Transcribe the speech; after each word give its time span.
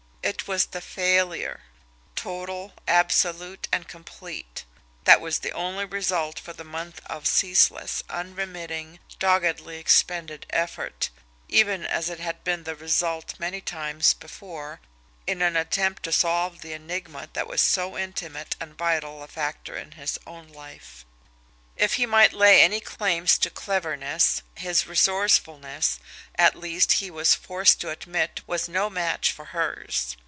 It 0.23 0.47
was 0.47 0.67
the 0.67 0.81
failure, 0.81 1.61
total, 2.15 2.73
absolute, 2.87 3.67
and 3.71 3.87
complete, 3.87 4.65
that 5.03 5.19
was 5.19 5.39
the 5.39 5.51
only 5.51 5.83
result 5.83 6.39
for 6.39 6.53
the 6.53 6.63
month 6.63 7.01
of 7.07 7.25
ceaseless, 7.27 8.03
unremitting, 8.07 8.99
doggedly 9.17 9.77
expended 9.79 10.45
effort, 10.51 11.09
even 11.49 11.85
as 11.87 12.07
it 12.07 12.19
had 12.19 12.43
been 12.43 12.65
the 12.65 12.75
result 12.75 13.39
many 13.39 13.61
times 13.61 14.13
before, 14.13 14.79
in 15.25 15.41
an 15.41 15.57
attempt 15.57 16.03
to 16.03 16.11
solve 16.11 16.61
the 16.61 16.73
enigma 16.73 17.27
that 17.33 17.47
was 17.47 17.59
so 17.61 17.97
intimate 17.97 18.55
and 18.61 18.77
vital 18.77 19.23
a 19.23 19.27
factor 19.27 19.75
in 19.75 19.93
his 19.93 20.19
own 20.27 20.47
life. 20.49 21.03
If 21.77 21.93
he 21.93 22.05
might 22.05 22.33
lay 22.33 22.61
any 22.61 22.79
claims 22.79 23.37
to 23.39 23.49
cleverness, 23.49 24.43
his 24.55 24.85
resourcefulness, 24.85 25.99
at 26.35 26.53
least, 26.55 26.93
he 26.93 27.09
was 27.09 27.33
forced 27.33 27.79
to 27.81 27.89
admit, 27.89 28.41
was 28.45 28.67
no 28.69 28.87
match 28.89 29.31
for 29.31 29.45
hers. 29.45 30.15